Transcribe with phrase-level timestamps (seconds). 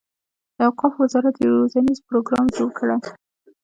[0.57, 2.97] د اوقافو وزارت روزنیز پروګرام جوړ کړي.